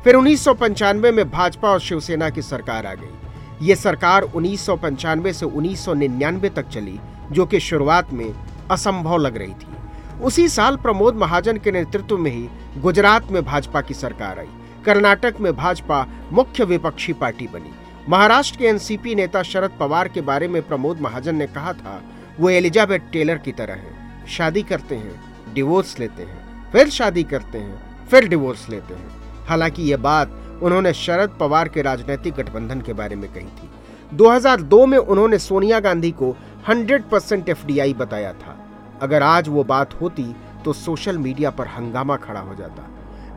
फिर 0.04 0.16
उन्नीस 0.16 0.44
सौ 0.44 0.54
पंचानवे 0.54 1.12
में 1.12 1.30
भाजपा 1.32 1.70
और 1.70 1.80
शिवसेना 1.80 2.30
की 2.30 2.42
सरकार 2.42 2.86
आ 2.86 2.94
गई। 2.94 3.68
ये 3.68 3.76
सरकार 3.76 4.22
उन्नीस 4.22 4.66
सौ 4.66 4.76
पंचानवे 4.76 5.34
से 5.34 5.46
उन्नीस 5.46 5.86
सौ 5.86 5.94
निन्यानवे 5.94 6.50
तक 6.50 6.68
चली, 6.68 7.00
जो 7.32 7.46
कि 7.46 7.60
शुरुआत 7.60 8.12
में 8.14 8.34
असंभव 8.72 9.18
लग 9.18 9.38
रही 9.38 9.54
थी। 9.54 10.22
उसी 10.24 10.48
साल 10.50 10.76
प्रमोद 10.76 11.16
महाजन 11.16 11.58
के 11.58 11.72
नेतृत्व 11.72 12.18
में 12.18 12.32
ही 12.32 12.48
गुजरात 12.82 13.32
में 13.32 13.44
भाजपा 13.46 13.82
की 13.82 13.94
सरकार 13.94 14.40
आई। 14.40 14.50
कर्नाटक 14.86 15.36
में 15.40 15.56
भाजपा 15.56 16.06
मुख्य 16.32 16.64
विपक्षी 16.64 17.14
पार्टी 17.14 17.48
बनी। 17.48 17.74
महाराष्ट्र 18.10 18.58
के 18.60 18.66
एनसीपी 18.66 19.16
नेता 19.16 19.42
शरद 19.44 19.72
पवार 19.80 20.08
के 20.08 20.22
बारे 20.22 20.48
में 20.48 20.62
प्रमोद 20.62 21.02
महाजन 21.02 21.36
ने 21.36 21.46
कहा 21.48 21.74
था, 21.74 22.02
वो 22.40 22.50
एलिजाबेथ 22.50 23.00
टेलर 23.12 23.38
की 23.38 23.52
तरह 23.52 23.74
है। 23.74 24.26
शादी 24.28 24.62
करते 24.62 24.96
हैं, 24.96 25.22
डिवोर्स 25.54 26.00
लेते 26.00 26.24
हैं, 26.24 26.72
फिर 26.72 26.90
शादी 26.90 27.24
करते 27.24 27.58
हैं, 27.58 28.08
फिर 28.08 28.28
डिवोर्स 28.28 28.70
लेते 28.70 28.94
हैं। 28.94 29.10
हालाँकि 29.46 29.84
ये 29.84 29.98
बात 29.98 30.60
उन्होंने 30.64 30.94
शरद 30.94 31.38
पवार 31.40 31.68
के 31.68 31.82
राजनीतिक 31.82 32.34
गठबंधन 32.34 32.82
के 32.82 32.94
बारे 32.94 33.16
में 33.16 33.34
कही 33.34 33.46
थी। 33.46 33.70
2002 34.14 34.86
में 34.86 34.98
उन्होंने 34.98 35.38
सोनिया 35.40 35.80
गांधी 35.80 36.12
को 36.12 36.36
100 36.70 37.10
परसेंट 37.10 37.50
एफ़ 37.50 37.66
बताया 37.98 38.34
था। 38.34 38.58
अगर 39.02 39.24
आज 39.24 39.48
वो 39.48 39.64
बात 39.64 39.94
होती 40.02 40.26
तो 40.66 40.74
सोशल 40.74 41.18
मीडिया 41.18 41.50
पर 41.50 41.68
हंगामा 41.68 42.16
खड़ा 42.16 42.40
हो 42.40 42.56
जाता। 42.56 42.90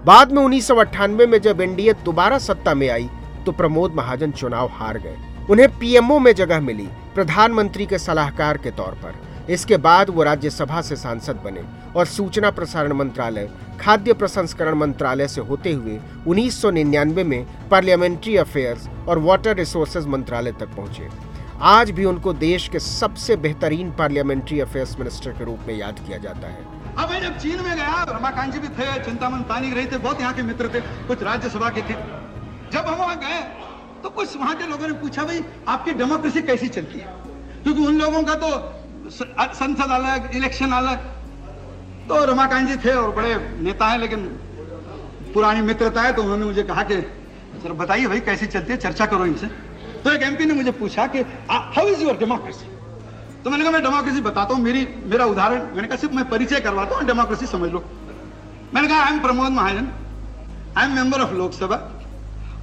बाद 0.05 0.33
में 0.33 0.43
उन्नीस 0.43 0.67
सौ 0.69 0.75
अट्ठानवे 0.75 1.27
में 1.27 1.41
जब 1.41 1.61
एनडीए 1.61 1.93
दोबारा 2.05 2.39
सत्ता 2.39 2.75
में 2.75 2.89
आई 2.89 3.09
तो 3.47 3.53
प्रमोद 3.53 3.95
महाजन 3.95 4.31
चुनाव 4.31 4.71
हार 4.73 4.99
गए। 4.99 5.17
उन्हें 5.51 5.69
पीएमओ 5.79 6.19
में 6.19 6.35
जगह 6.35 6.61
मिली, 6.61 6.89
प्रधानमंत्री 7.15 7.87
के 7.87 7.99
सलाहकार 7.99 8.57
के 8.57 8.71
तौर 8.71 8.95
पर। 8.95 9.53
इसके 9.53 9.77
बाद 9.77 10.11
वो 10.11 10.23
राज्यसभा 10.23 10.81
से 10.83 10.97
सांसद 10.97 11.37
बने 11.37 11.65
और 11.97 12.07
सूचना 12.07 12.51
प्रसारण 12.51 12.93
मंत्रालय, 12.93 13.49
खाद्य 13.81 14.13
प्रसंस्करण 14.13 14.75
मंत्रालय 14.75 15.29
से 15.29 15.41
होते 15.41 15.73
हुए 15.73 15.99
1999 16.27 17.25
में 17.25 17.69
पार्लियामेंट्री 17.69 18.37
अफेयर्स 18.37 18.89
और 19.09 19.19
वाटर 19.19 19.57
रिसोर्सेज 19.57 20.07
मंत्रालय 20.07 20.53
तक 20.53 20.75
पहुँचे। 20.77 21.09
आज 21.61 21.91
भी 21.91 22.05
उनको 22.05 22.33
देश 22.33 22.69
के 22.69 22.79
सबसे 22.79 23.37
बेहतरीन 23.37 23.91
पार्लियामेंट्री 23.91 24.61
अफेयर्स 24.61 24.99
मिनिस्टर 24.99 25.31
के 25.31 25.45
रूप 25.45 25.59
में 25.69 25.77
याद 25.77 25.99
किया 25.99 26.19
जाता 26.19 26.49
है। 26.49 26.67
अब 26.99 27.11
मैं 27.11 27.23
जब 27.23 27.39
चीन 27.39 27.61
में 27.61 27.77
गया 27.77 28.03
रमाकांत 28.09 28.53
जी 28.53 28.59
भी 28.59 28.69
थे, 28.69 29.05
चिंतामन 29.05 29.39
पानी 29.39 29.71
रहे 29.71 29.87
थे, 29.87 29.99
बहुत 29.99 30.21
यहाँ 30.21 30.35
के 30.35 30.43
मित्र 30.43 30.69
थे, 30.75 30.81
कुछ 30.81 31.23
राज्यसभा 31.23 31.69
के 31.69 31.81
थे। 31.81 32.26
जब 32.73 32.87
हम 32.87 32.95
वहाँ 32.95 33.17
गए 33.19 33.41
तो 34.03 34.11
कुछ 34.11 34.37
वहाँ 34.37 34.55
के 34.57 34.67
लोगों 34.67 34.89
ने 34.89 34.95
पूछा, 34.95 35.25
भाई, 35.25 35.45
आपकी 35.69 35.93
डेमोक्रेसी 35.93 36.43
कैसी 36.43 36.69
चलती 36.69 36.99
है? 36.99 37.15
क्योंकि 37.63 37.87
उन 37.87 37.99
लोगों 37.99 38.23
का 38.23 38.35
तो 38.35 38.49
संसद 39.11 39.91
अलग 39.93 40.31
इलेक्शन 40.37 40.73
अलग। 40.73 41.05
तो 42.09 42.25
रमाकांत 42.25 42.69
जी 42.69 42.77
थे 42.79 42.95
और 42.95 43.11
बड़े 43.11 43.35
नेता 43.63 43.87
हैं, 43.87 43.99
लेकिन 43.99 44.21
पुरानी 45.35 45.61
मित्रता 45.63 46.03
है 46.03 46.13
तो 46.13 46.23
उन्होंने 46.23 46.45
मुझे 46.45 46.63
कहा 46.63 46.83
कि, 46.83 47.01
सर, 47.63 47.73
बताइए 47.75 48.07
भाई, 48.07 48.21
कैसी 48.21 48.47
चलती 48.47 48.73
है? 48.73 48.79
चर्चा 48.79 49.07
करो 49.07 49.27
इनसे। 49.27 49.47
तो 50.05 50.11
एक 50.13 50.23
एमपी 50.23 50.45
ने 50.45 50.55
मुझे 50.55 50.71
पूछा 50.73 51.07
कि 51.07 51.21
हाउ 51.51 51.87
इज़ 51.89 52.03
योर 52.03 52.17
डेमोक्रेसी 52.17 52.67
तो 53.45 53.51
मैंने 53.51 53.65
कहा, 53.65 53.73
मैं 53.73 53.83
डेमोक्रेसी 53.83 54.21
बताता 54.21 54.55
हूँ, 54.55 54.63
मेरी, 54.63 54.87
मेरा 55.05 55.25
उदाहरण, 55.25 55.67
मैंने 55.75 55.89
कहा, 55.89 55.97
सिर्फ़ 55.97 56.15
मैं 56.15 56.29
परिचय 56.29 56.61
करवाता 56.61 56.97
हूँ 56.97 57.05
डेमोक्रेसी 57.05 57.47
समझ 57.47 57.71
लो। 57.73 57.85
मैंने 58.75 58.89
कहा 58.89 59.03
I 59.03 59.13
am 59.13 59.21
Pramod 59.21 59.53
Mahajan 59.53 59.89
I 60.79 60.87
am 60.87 60.95
member 60.95 61.21
of 61.21 61.33
Lok Sabha 61.35 61.77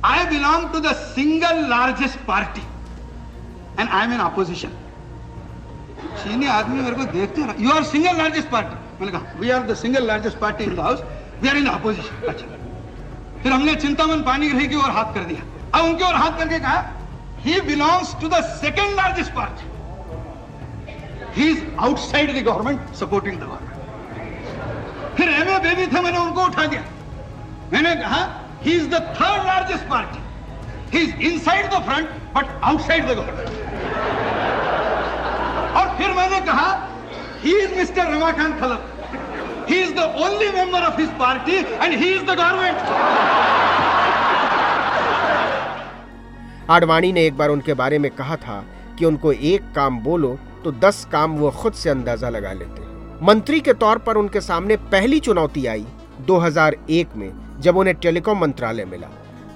I 0.03 0.25
belong 0.29 0.71
to 0.73 0.79
the 0.81 0.93
single 1.15 1.67
largest 1.69 2.17
party. 2.25 2.63
And 3.77 3.89
I'm 3.89 4.11
in 4.11 4.21
opposition. 4.21 4.71
चीनी 6.23 6.47
आदमी 6.47 6.81
मेरे 6.81 6.95
को 6.95 7.03
देखते 7.11 7.41
हैं 7.41 7.55
you 7.59 7.71
are 7.71 7.83
single 7.91 8.17
largest 8.17 8.49
party 8.49 8.75
मैंने 8.99 9.11
कहा 9.11 9.39
we 9.39 9.49
are 9.49 9.61
the 9.67 9.73
single 9.75 10.05
largest 10.07 10.37
party 10.39 10.63
in 10.63 10.75
the 10.75 10.79
house 10.79 10.99
we 11.41 11.49
are 11.49 11.57
in 11.57 11.67
opposition 11.67 12.27
अच्छा। 12.29 12.45
फिर 13.43 13.51
हमने 13.51 13.75
चिंतामन 13.83 14.21
पानी 14.23 14.49
ग्रही 14.49 14.67
की 14.67 14.75
ओर 14.75 14.91
हाथ 14.97 15.13
कर 15.13 15.23
दिया। 15.31 15.41
अब 15.73 15.85
उनकी 15.85 16.03
ओर 16.03 16.15
हाथ 16.15 16.37
करके 16.39 16.59
कहा 16.59 16.79
he 17.45 17.59
belongs 17.69 18.13
to 18.21 18.27
the 18.29 18.41
second 18.61 18.95
largest 18.95 19.31
party 19.35 19.63
he 21.39 21.49
is 21.51 21.61
outside 21.79 22.35
the 22.35 22.43
government 22.45 22.93
supporting 23.01 23.35
the 23.39 23.43
government 23.43 25.17
फिर 25.17 25.29
एम 25.29 25.57
बेबी 25.63 25.85
थे, 25.87 26.01
मैंने 26.01 26.17
उनको 26.17 26.45
उठा 26.45 26.65
दिया। 26.65 26.83
मैंने 27.73 27.95
कहा 27.95 28.21
He 28.63 28.75
is 28.75 28.87
the 28.87 29.01
third 29.15 29.41
largest 29.45 29.87
party. 29.87 30.19
He 30.91 30.99
is 30.99 31.13
inside 31.21 31.69
the 31.69 31.81
front 31.81 32.09
but 32.33 32.47
outside 32.61 33.07
the 33.07 33.15
government. 33.15 33.49
और 35.79 35.97
फिर 35.97 36.13
मैंने 36.15 36.39
कहा 36.47 36.67
he 37.43 37.53
is 37.61 37.71
Mr. 37.71 38.05
Ramakant 38.09 38.59
Khalap. 38.59 39.67
He 39.67 39.81
is 39.81 39.93
the 39.93 40.07
only 40.25 40.49
member 40.51 40.83
of 40.89 40.95
his 40.95 41.09
party 41.17 41.57
and 41.57 41.93
he 41.93 42.13
is 42.13 42.23
the 42.23 42.35
government. 42.35 42.77
Advani 46.69 47.11
ने 47.13 47.25
एक 47.27 47.37
बार 47.37 47.49
उनके 47.49 47.73
बारे 47.83 47.99
में 47.99 48.09
कहा 48.15 48.35
था 48.47 48.63
कि 48.99 49.05
उनको 49.05 49.31
एक 49.53 49.71
काम 49.75 49.99
बोलो 50.03 50.37
तो 50.63 50.71
दस 50.87 51.05
काम 51.11 51.37
वो 51.37 51.51
खुद 51.61 51.73
से 51.73 51.89
अंदाज़ा 51.89 52.29
लगा 52.29 52.53
लेते 52.53 52.91
मंत्री 53.25 53.59
के 53.61 53.73
तौर 53.83 53.97
पर 54.05 54.17
उनके 54.17 54.41
सामने 54.41 54.77
पहली 54.93 55.19
चुनौती 55.27 55.65
आई 55.73 55.85
2001 56.29 57.15
में 57.15 57.31
जब 57.59 57.77
उन्हें 57.77 57.95
टेलीकॉम 57.95 58.39
मंत्रालय 58.39 58.85
मिला। 58.85 59.07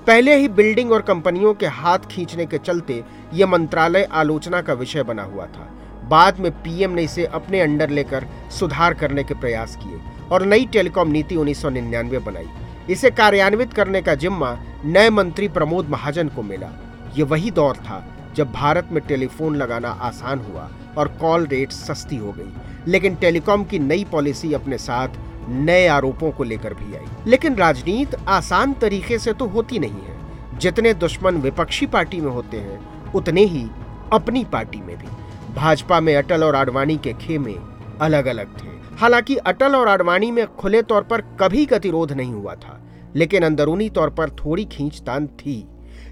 पहले 0.07 0.35
ही 0.35 0.47
बिल्डिंग 0.47 0.91
और 0.91 1.01
कंपनियों 1.01 1.53
के 1.53 1.65
हाथ 1.65 1.99
खींचने 1.99 2.45
के 2.45 2.57
चलते 2.57 3.03
यह 3.33 3.47
मंत्रालय 3.47 4.03
आलोचना 4.03 4.61
का 4.61 4.73
विषय 4.73 5.03
बना 5.03 5.23
हुआ 5.23 5.45
था। 5.45 5.73
बाद 6.07 6.39
में 6.39 6.51
पीएम 6.51 6.91
ने 6.91 7.01
इसे 7.01 7.25
अपने 7.25 7.61
अंडर 7.61 7.89
लेकर 7.89 8.25
सुधार 8.59 8.93
करने 8.93 9.23
के 9.23 9.33
प्रयास 9.33 9.75
किए 9.75 9.99
और 10.31 10.45
नई 10.45 10.65
टेलीकॉम 10.65 11.07
नीति 11.07 11.35
1999 11.35 12.19
बनाई। 12.19 12.47
इसे 12.89 13.11
कार्यान्वित 13.11 13.73
करने 13.73 14.01
का 14.01 14.15
जिम्मा 14.15 14.57
नए 14.85 15.09
मंत्री 15.09 15.47
प्रमोद 15.47 15.89
महाजन 15.89 16.27
को 16.27 16.43
मिला। 16.43 16.69
ये 17.17 17.23
वही 17.23 17.51
दौर 17.51 17.75
था 17.75 18.05
जब 18.35 18.51
भारत 18.51 18.89
में 18.91 19.03
टेलीफोन 19.07 19.55
लगाना 19.55 19.89
आसान 19.89 20.39
हुआ 20.39 20.69
और 20.97 21.07
कॉल 21.07 21.45
रेट 21.45 21.71
सस्ती 21.71 22.17
हो 22.17 22.31
गई। 22.31 22.53
लेकिन 22.87 23.15
टेलीकॉम 23.15 23.63
की 23.63 23.79
नई 23.79 24.05
पॉलिसी 24.11 24.53
अपने 24.53 24.77
साथ 24.77 25.07
नए 25.49 25.87
आरोपों 25.87 26.31
को 26.31 26.43
लेकर 26.43 26.73
भी 26.73 26.95
आई। 26.95 27.05
लेकिन 27.27 27.55
राजनीति 27.55 28.17
आसान 28.27 28.73
तरीके 28.73 29.19
से 29.19 29.33
तो 29.33 29.45
होती 29.45 29.79
नहीं 29.79 29.91
है। 29.91 30.17
जितने 30.57 30.93
दुश्मन 30.93 31.35
विपक्षी 31.35 31.85
पार्टी 31.85 32.21
में 32.21 32.31
होते 32.31 32.57
हैं, 32.57 33.11
उतने 33.13 33.41
ही 33.41 33.67
अपनी 34.13 34.43
पार्टी 34.43 34.77
में 34.77 34.97
भी। 34.97 35.07
भाजपा 35.53 35.99
में 35.99 36.15
अटल 36.15 36.43
और 36.43 36.55
आडवाणी 36.55 36.97
के 36.97 37.13
खेमे 37.13 37.55
अलग 38.01 38.25
अलग 38.25 38.63
थे। 38.63 38.67
हालाँकि 38.97 39.35
अटल 39.35 39.75
और 39.75 39.87
आडवाणी 39.87 40.31
में 40.31 40.55
खुले 40.55 40.81
तौर 40.81 41.03
पर 41.03 41.21
कभी 41.21 41.65
गतिरोध 41.65 42.11
नहीं 42.11 42.33
हुआ 42.33 42.55
था, 42.55 42.81
लेकिन 43.15 43.43
अंदरूनी 43.43 43.89
तौर 43.89 44.09
पर 44.09 44.29
थोड़ी 44.29 44.65
खींचतान 44.65 45.27
थी। 45.27 45.67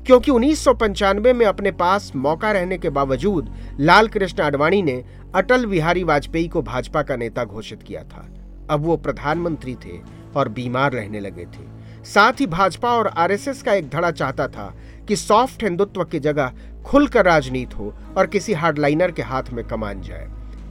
क्योंकि 0.05 0.31
उन्नीस 0.31 0.63
सौ 0.63 0.73
पंचानवे 0.73 1.33
में 1.33 1.45
अपने 1.45 1.71
पास 1.71 2.11
मौका 2.15 2.51
रहने 2.51 2.77
के 2.77 2.89
बावजूद 2.89 3.55
लाल 3.79 4.07
कृष्ण 4.07 4.43
आडवाणी 4.43 4.81
ने 4.81 5.05
अटल 5.35 5.65
बिहारी 5.65 6.03
वाजपेयी 6.03 6.47
को 6.47 6.61
भाजपा 6.61 7.01
का 7.01 7.15
नेता 7.15 7.43
घोषित 7.43 7.83
किया 7.83 8.03
था। 8.03 8.34
अब 8.69 8.85
वो 8.85 8.97
प्रधानमंत्री 8.97 9.75
थे 9.75 9.99
और 10.35 10.49
बीमार 10.49 10.91
रहने 10.91 11.19
लगे 11.19 11.45
थे। 11.45 11.75
साथ 12.05 12.33
ही 12.39 12.47
भाजपा 12.47 12.89
और 12.89 13.07
आरएसएस 13.07 13.63
का 13.63 13.73
एक 13.73 13.89
धड़ा 13.89 14.11
चाहता 14.11 14.47
था 14.47 14.75
कि 15.07 15.15
सॉफ्ट 15.15 15.63
हिंदुत्व 15.63 16.03
की 16.03 16.19
जगह 16.19 16.53
खुलकर 16.85 17.25
राजनीति 17.25 17.75
हो 17.75 17.93
और 18.17 18.27
किसी 18.27 18.53
हार्डलाइनर 18.53 19.11
के 19.11 19.21
हाथ 19.21 19.43
में 19.53 19.67
कमान 19.67 20.01
जाए। 20.01 20.27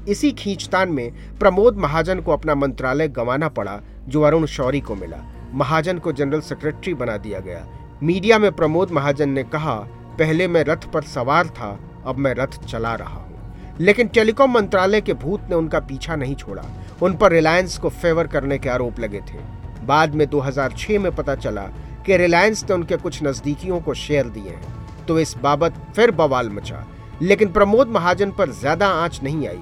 इसी 0.09 0.33
खींचतान 0.33 0.89
में 0.89 1.39
प्रमोद 1.39 1.77
महाजन 1.77 2.21
को 2.21 2.33
अपना 2.33 2.55
मंत्रालय 2.55 3.09
गंवाना 3.09 3.49
पड़ा, 3.49 3.81
जो 4.09 4.23
अरुण 4.23 4.47
शौरी 4.47 4.81
को 4.81 4.95
मिला। 4.95 5.51
महाजन 5.53 5.99
को 5.99 6.13
जनरल 6.13 6.41
सेक्रेटरी 6.41 6.95
बना 6.95 7.17
दिया 7.17 7.41
गया। 7.41 7.67
मीडिया 8.03 8.39
में 8.39 8.53
प्रमोद 8.53 8.91
महाजन 8.91 9.29
ने 9.29 9.43
कहा, 9.43 9.75
पहले 10.19 10.49
मैं 10.49 10.65
रथ 10.65 10.93
पर 10.93 11.03
सवार 11.03 11.47
था, 11.47 11.81
अब 12.07 12.17
मैं 12.17 12.35
रथ 12.35 12.67
चला 12.67 12.95
रहा 12.95 13.15
हूँ। 13.15 13.35
लेकिन 13.81 14.09
टेलीकॉम 14.09 14.51
मंत्रालय 14.51 15.01
के 15.01 15.15
भूत 15.15 15.41
ने 15.51 15.57
उनका 15.57 15.81
पीछा 15.81 16.17
नहीं 16.17 16.35
छोड़ा। 16.35 16.63
उन 17.03 17.17
पर 17.17 17.33
रिलायंस 17.33 17.77
को 17.79 17.89
फेवर 17.91 18.27
करने 18.27 18.59
के 18.59 18.69
आरोप 18.69 19.01
लगे 19.01 19.21
थे। 19.23 19.39
बाद 19.87 20.15
में 20.15 20.27
2006 20.27 20.99
में 20.99 21.15
पता 21.15 21.35
चला 21.37 21.63
कि 22.07 22.17
रिलायंस 22.17 22.65
ने 22.65 22.75
उनके 22.75 22.97
कुछ 22.97 23.23
नजदीकियों 23.23 23.81
को 23.81 23.95
शेयर 23.97 24.29
दिए 24.29 24.51
हैं 24.51 25.07
तो 25.07 25.19
इस 25.21 25.37
बाबत 25.39 25.75
फिर 25.97 26.11
बवाल 26.13 26.51
मचा। 26.51 26.85
लेकिन 27.23 27.53
प्रमोद 27.53 27.89
महाजन 27.89 28.31
पर 28.31 28.51
ज़्यादा 28.53 28.89
आँच 28.95 29.21
नहीं 29.23 29.47
आई, 29.49 29.59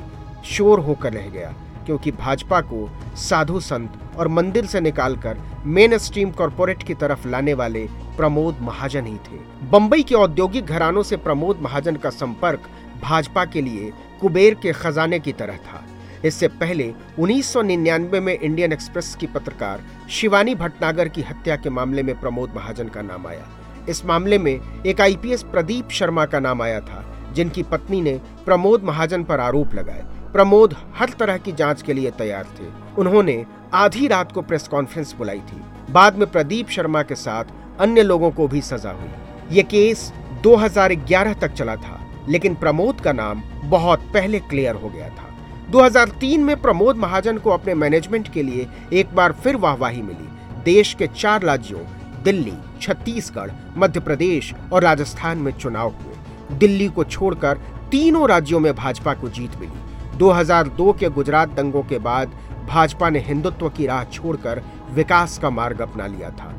शोर 0.47 0.81
होकर 0.81 1.13
रह 1.13 1.29
गया, 1.29 1.55
क्योंकि 1.87 2.11
भाजपा 2.13 2.61
को 2.63 2.89
साधु 3.19 3.61
संत 3.61 3.99
और 4.19 4.29
मंदिर 4.29 4.67
से 4.67 4.81
निकालकर 4.81 5.39
मेन 5.67 5.97
स्ट्रीम 5.99 6.31
कॉरपोरेट 6.31 6.83
की 6.83 6.95
तरफ़ 6.95 7.27
लाने 7.29 7.55
वाले 7.55 7.87
प्रमोद 8.17 8.59
महाजन 8.61 9.07
ही 9.07 9.17
थे। 9.17 9.39
बंबई 9.69 10.03
के 10.03 10.15
औद्योगिक 10.15 10.67
घरानों 10.67 11.03
से 11.03 11.17
प्रमोद 11.19 11.61
महाजन 11.63 11.97
का 11.97 12.11
संपर्क 12.13 12.69
भाजपा 13.03 13.45
के 13.45 13.63
लिए 13.63 13.93
कुबेर 14.21 14.55
के 14.55 14.73
खजाने 14.75 15.19
की 15.19 15.33
तरह 15.33 15.57
था। 15.59 15.85
इससे 16.25 16.49
पहले 16.49 16.95
1999 17.19 18.21
में 18.21 18.39
इंडियन 18.39 18.73
एक्सप्रेस 18.73 19.17
की 19.21 19.27
पत्रकार 19.27 19.85
शिवानी 20.11 20.55
भटनागर 20.55 21.09
की 21.09 21.23
हत्या 21.23 21.57
के 21.57 21.71
मामले 21.71 22.03
में 22.03 22.21
प्रमोद 22.21 22.53
महाजन 22.57 22.89
का 22.89 23.03
नाम 23.03 23.27
आया। 23.27 23.49
इस 23.89 24.07
मामले 24.07 24.39
में 24.39 24.85
एक 24.87 25.01
आईपीएस 25.01 25.43
प्रदीप 25.43 25.89
शर्मा 25.91 26.27
का 26.27 26.41
नाम 26.41 26.63
आया 26.63 26.81
था, 26.81 27.33
जिनकी 27.33 27.63
पत्नी 27.63 28.01
ने 28.01 28.21
प्रमोद 28.45 28.83
महाजन 28.83 29.25
पर 29.25 29.41
आरोप 29.41 29.75
लगाए। 29.75 30.03
प्रमोद 30.33 30.77
हर 30.95 31.09
तरह 31.09 31.37
की 31.37 31.53
जाँच 31.53 31.83
के 31.83 31.93
लिए 31.93 32.11
तैयार 32.11 32.45
थे। 32.45 32.95
उन्होंने 32.99 33.47
आधी 33.75 34.07
रात 34.07 34.33
को 34.33 34.43
प्रेस 34.43 34.69
कॉन्फ्रेंस 34.69 35.15
बुलाई 35.19 35.39
थी। 35.39 35.63
बाद 35.91 36.17
में 36.17 36.31
प्रदीप 36.31 36.69
शर्मा 36.69 37.03
के 37.03 37.15
साथ 37.15 37.45
अन्य 37.81 38.03
लोगों 38.03 38.31
को 38.31 38.49
भी 38.49 38.61
सजा 38.61 38.91
हुई। 38.91 39.11
ये 39.57 39.63
केस 39.63 40.13
2011 40.43 41.35
तक 41.35 41.53
चला 41.53 41.77
था, 41.77 42.07
लेकिन 42.29 42.55
प्रमोद 42.55 43.01
का 43.01 43.13
नाम 43.13 43.43
बहुत 43.65 44.01
पहले 44.01 44.39
क्लियर 44.41 44.75
हो 44.75 44.89
गया 44.89 45.09
था। 45.09 45.32
2003 45.73 46.41
में 46.41 46.61
प्रमोद 46.61 46.97
महाजन 46.97 47.39
को 47.39 47.51
अपने 47.51 47.75
मैनेजमेंट 47.75 48.33
के 48.33 48.43
लिए 48.43 48.67
एक 48.93 49.15
बार 49.15 49.33
फिर 49.33 49.57
वाहवाही 49.57 50.03
मिली। 50.03 50.29
देश 50.65 50.93
के 50.95 51.07
चार 51.07 51.43
राज्यों, 51.43 51.81
दिल्ली, 52.23 52.53
छत्तीसगढ़ 52.81 53.51
मध्य 53.77 54.01
प्रदेश 54.01 54.53
और 54.73 54.83
राजस्थान 54.83 55.39
में 55.39 55.53
चुनाव 55.53 55.89
हुए। 55.91 56.57
दिल्ली 56.59 56.89
को 56.89 57.05
छोड़कर 57.05 57.61
तीनों 57.91 58.29
राज्यों 58.29 58.61
में 58.61 58.75
भाजपा 58.75 59.15
को 59.15 59.29
जीत 59.29 59.57
मिली। 59.57 60.17
2002 60.17 60.93
के 60.93 61.09
गुजरात 61.09 61.49
दंगों 61.49 61.83
के 61.83 61.99
बाद 61.99 62.33
भाजपा 62.69 63.11
ने 63.11 63.19
हिंदुत्व 63.19 63.69
की 63.69 63.87
राह 63.87 64.05
छोड़कर 64.05 64.63
विकास 64.91 65.39
का 65.39 65.51
मार्ग 65.51 65.81
अपना 65.81 66.07
लिया 66.07 66.31
था। 66.31 66.55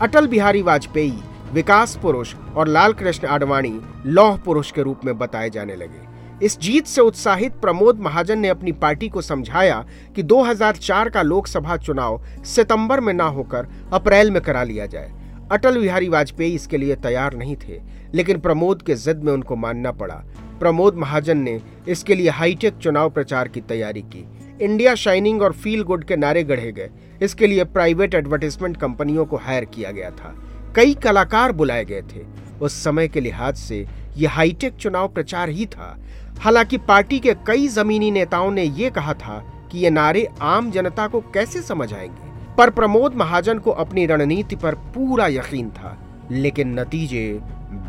अटल 0.00 0.26
बिहारी 0.26 0.62
वाजपेयी, 0.62 1.22
विकास 1.52 1.98
पुरुष 2.02 2.34
और 2.56 2.68
लाल 2.68 2.92
कृष्ण 2.92 3.28
आडवाणी 3.28 3.80
लौह 4.06 4.36
पुरुष 4.36 4.70
के 4.70 4.82
रूप 4.82 5.04
में 5.04 5.18
बताए 5.18 5.50
जाने 5.50 5.76
लगे। 5.76 6.17
इस 6.42 6.58
जीत 6.60 6.86
से 6.86 7.00
उत्साहित 7.00 7.52
प्रमोद 7.52 7.98
महाजन 7.98 8.38
ने 8.38 8.48
अपनी 8.48 8.72
पार्टी 8.72 9.08
को 9.08 9.22
समझाया 9.22 9.86
कि 10.16 10.22
2004 10.22 11.08
का 11.08 11.22
लोकसभा 11.22 11.76
चुनाव 11.76 12.22
सितंबर 12.44 13.00
में 13.00 13.12
ना 13.14 13.24
होकर 13.24 13.66
अप्रैल 13.92 14.30
में 14.30 14.42
करा 14.42 14.62
लिया 14.62 14.86
जाए। 14.86 15.12
अटल 15.52 15.80
बिहारी 15.80 16.08
वाजपेयी 16.08 16.54
इसके 16.54 16.76
लिए 16.76 16.94
तैयार 16.94 17.34
नहीं 17.34 17.56
थे, 17.56 17.80
लेकिन 18.14 18.38
प्रमोद 18.40 18.82
के 18.82 18.94
जिद 18.94 19.24
में 19.24 19.32
उनको 19.32 19.56
मानना 19.56 19.92
पड़ा। 19.92 20.22
प्रमोद 20.60 20.94
महाजन 20.94 21.38
ने 21.38 21.60
इसके 21.88 22.14
लिए 22.14 22.28
हाईटेक 22.28 22.76
चुनाव 22.76 23.10
प्रचार 23.10 23.48
की 23.48 23.60
तैयारी 23.60 24.02
की। 24.02 24.28
इंडिया 24.60 24.94
शाइनिंग 24.94 25.42
और 25.42 25.52
फील 25.52 25.82
गुड 25.82 26.04
के 26.04 26.16
नारे 26.16 26.44
गढ़े 26.44 26.72
गए। 26.72 26.90
इसके 27.22 27.46
लिए 27.46 27.64
प्राइवेट 27.64 28.14
एडवर्टीजमेंट 28.14 28.76
कंपनियों 28.76 29.26
को 29.26 29.36
हायर 29.36 29.64
किया 29.64 29.90
गया 29.90 30.10
था। 30.10 30.34
कई 30.76 30.94
कलाकार 30.94 31.52
बुलाए 31.52 31.84
गए 31.84 32.02
थे। 32.02 32.48
उस 32.62 32.84
समय 32.84 33.08
के 33.08 33.20
लिहाज 33.20 33.56
से 33.56 33.86
यह 34.18 34.30
हाईटेक 34.30 34.74
चुनाव 34.74 35.08
प्रचार 35.08 35.48
ही 35.48 35.66
था। 35.66 35.96
हालाँकि 36.40 36.78
पार्टी 36.78 37.18
के 37.18 37.34
कई 37.46 37.68
जमीनी 37.68 38.10
नेताओं 38.10 38.50
ने 38.50 38.62
यह 38.62 38.90
कहा 38.90 39.14
था 39.14 39.38
कि 39.72 39.78
ये 39.78 39.90
नारे 39.90 40.26
आम 40.42 40.70
जनता 40.70 41.06
को 41.08 41.20
कैसे 41.34 41.62
समझ 41.62 41.92
आएँगे? 41.94 42.26
पर 42.56 42.70
प्रमोद 42.70 43.14
महाजन 43.14 43.58
को 43.58 43.70
अपनी 43.70 44.06
रणनीति 44.06 44.56
पर 44.56 44.74
पूरा 44.94 45.26
यकीन 45.26 45.70
था, 45.70 45.96
लेकिन 46.30 46.78
नतीजे 46.80 47.40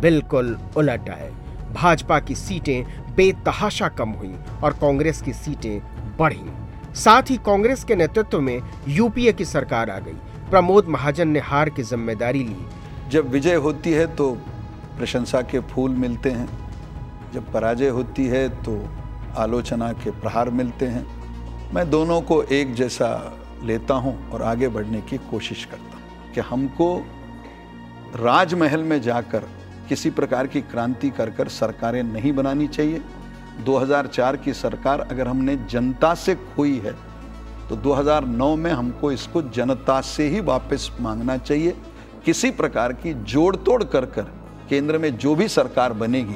बिल्कुल 0.02 0.58
उलट 0.78 1.10
आए। 1.10 1.32
भाजपा 1.74 2.20
की 2.20 2.36
सीटें 2.36 3.16
बेतहाशा 3.16 3.88
कम 3.88 4.10
हुई 4.10 4.34
और 4.64 4.74
कांग्रेस 4.74 5.22
की 5.22 5.34
सीटें 5.34 5.80
बढ़ी। 6.18 6.96
साथ 6.96 7.30
ही 7.30 7.38
कांग्रेस 7.38 7.84
के 7.84 7.96
नेतृत्व 7.96 8.42
में 8.42 8.62
यूपीए 8.88 9.34
की 9.34 9.46
सरकार 9.46 9.90
आ 9.90 9.98
गई। 10.00 10.14
प्रमोद 10.50 10.88
महाजन 10.88 11.28
ने 11.28 11.40
हार 11.40 11.70
की 11.70 11.84
ज़िम्मेदारी 11.84 12.44
ली। 12.44 12.66
जब 13.10 13.30
विजय 13.30 13.56
होती 13.56 13.92
है 13.92 14.06
तो 14.16 14.32
प्रशंसा 15.00 15.42
के 15.42 15.60
फूल 15.68 15.92
मिलते 15.98 16.32
हैं। 16.32 16.48
जब 17.34 17.52
पराजय 17.54 17.90
होती 17.90 18.26
है 18.28 18.48
तो 18.64 18.82
आलोचना 19.38 19.92
के 19.94 20.12
प्रहार 20.12 20.50
मिलते 20.52 20.88
हैं। 20.88 21.06
मैं 21.74 21.90
दोनों 21.90 22.22
को 22.22 22.42
एक 22.44 22.74
जैसा 22.74 23.10
लेता 23.64 23.94
हूँ 23.96 24.30
और 24.30 24.42
आगे 24.44 24.68
बढ़ने 24.70 25.02
की 25.02 25.18
कोशिश 25.32 25.66
करता 25.66 25.98
हूँ 25.98 26.34
कि 26.34 26.42
हमको 26.42 26.96
राजमहल 28.16 28.84
में 28.84 29.02
जाकर 29.02 29.44
किसी 29.90 30.10
प्रकार 30.12 30.48
की 30.48 30.62
क्रांति 30.62 31.10
कर 31.10 31.30
कर 31.30 31.48
सरकारें 31.50 32.02
नहीं 32.04 32.34
बनानी 32.34 32.68
चाहिए। 32.68 33.02
2004 33.66 34.38
की 34.38 34.54
सरकार 34.54 35.00
अगर 35.02 35.28
हमने 35.28 35.56
जनता 35.70 36.14
से 36.16 36.36
खोई 36.36 36.78
है 36.78 36.94
तो 37.70 37.76
2009 37.78 38.56
में 38.56 38.72
हमको 38.72 39.12
इसको 39.12 39.42
जनता 39.52 40.00
से 40.02 40.28
ही 40.30 40.40
वापस 40.42 40.90
मांगना 41.02 41.38
चाहिए। 41.38 41.76
किसी 42.26 42.52
प्रकार 42.52 42.94
की 42.94 43.14
जोड़ 43.26 43.56
तोड़ 43.56 43.84
कर 43.86 44.06
कर 44.08 44.32
केंद्र 44.70 44.98
में 44.98 45.16
जो 45.18 45.36
भी 45.36 45.48
सरकार 45.48 45.94
बनेगी। 45.94 46.36